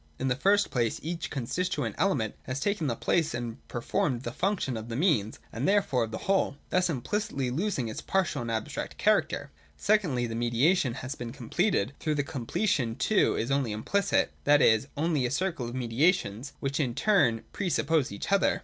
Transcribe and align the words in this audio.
In 0.17 0.29
the 0.29 0.35
first 0.35 0.71
place, 0.71 0.99
each 1.03 1.29
constituent 1.29 1.93
element 1.99 2.33
has 2.47 2.59
taken 2.59 2.87
the 2.87 2.95
place 2.95 3.35
and 3.35 3.57
performed 3.67 4.23
the 4.23 4.31
function 4.31 4.75
of 4.75 4.89
the 4.89 4.95
mean 4.95 5.31
and 5.53 5.67
therefore 5.67 6.05
of 6.05 6.09
the 6.09 6.17
whole, 6.25 6.57
thus 6.71 6.89
implicitly 6.89 7.51
losing 7.51 7.87
its 7.87 8.01
partial 8.01 8.41
and 8.41 8.49
abstract 8.49 8.97
character(§ 8.97 9.37
182 9.37 9.37
and§ 9.45 9.45
184); 9.51 9.51
secondly, 9.77 10.25
the 10.25 10.33
mediation 10.33 10.93
has 10.95 11.13
been 11.13 11.31
completed(§ 11.31 11.89
185), 12.01 12.05
though 12.05 12.13
the 12.15 12.23
completion 12.23 12.95
too 12.95 13.35
is 13.35 13.51
only 13.51 13.71
implicit, 13.71 14.31
that 14.43 14.59
is, 14.59 14.87
only 14.97 15.27
as 15.27 15.33
a 15.35 15.37
circle 15.37 15.67
of 15.69 15.75
mediations 15.75 16.53
which 16.59 16.79
in 16.79 16.95
turn 16.95 17.43
pre 17.53 17.69
suppose 17.69 18.11
each 18.11 18.31
other. 18.31 18.59